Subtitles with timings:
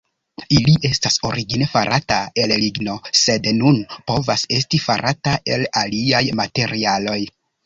[0.59, 3.77] Ili estas origine farata el ligno, sed nun
[4.09, 7.21] povas esti farata el aliaj materialoj.